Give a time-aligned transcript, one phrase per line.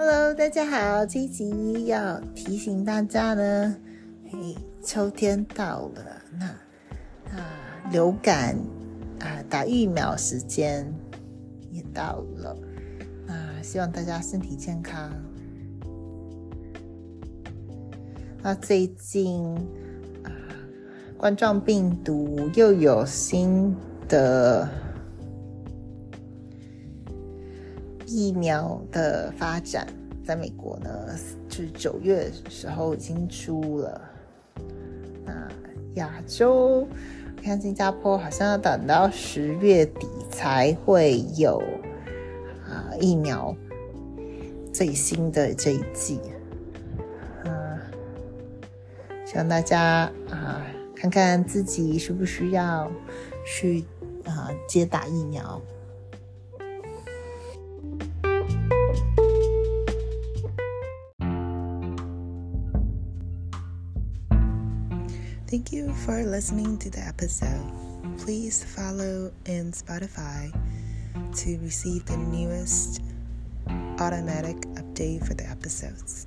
[0.00, 3.74] Hello，大家好，这一集要提醒大家呢，
[4.30, 6.46] 嘿，秋天到了，那
[7.36, 7.44] 啊，
[7.90, 8.56] 流感
[9.18, 10.86] 啊，打疫苗时间
[11.72, 12.56] 也到了，
[13.26, 15.10] 啊，希望大家身体健康。
[18.40, 19.52] 那最近
[20.22, 20.30] 啊，
[21.16, 23.74] 冠状病毒又有新
[24.08, 24.68] 的。
[28.10, 29.86] 疫苗的发展，
[30.24, 30.90] 在美国呢，
[31.46, 34.00] 就是九月时候已经出了。
[35.26, 35.46] 那
[35.96, 36.88] 亚洲，
[37.42, 41.62] 看新加坡好像要等到十月底才会有
[42.66, 43.54] 啊疫苗
[44.72, 46.18] 最新的这一季。
[47.44, 47.78] 嗯，
[49.26, 50.64] 希望大家啊
[50.96, 52.90] 看看自己需不需要
[53.44, 53.84] 去
[54.24, 55.60] 啊接打疫苗。
[65.48, 67.72] Thank you for listening to the episode.
[68.18, 70.52] Please follow in Spotify
[71.36, 73.00] to receive the newest
[73.98, 76.26] automatic update for the episodes.